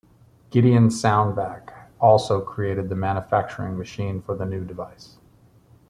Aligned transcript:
Gideon 0.49 0.87
Sundback 0.89 1.85
also 1.99 2.41
created 2.41 2.89
the 2.89 2.95
manufacturing 2.95 3.77
machine 3.77 4.19
for 4.19 4.35
the 4.35 4.47
new 4.47 4.65
device. 4.65 5.17